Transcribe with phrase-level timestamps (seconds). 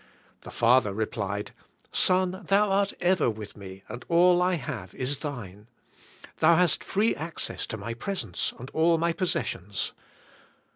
[0.41, 1.51] The father replied,
[1.91, 5.67] "Son, thou art ever with me and all I have is thine."
[6.39, 9.91] Thou hast free access to my presence and all my possessions.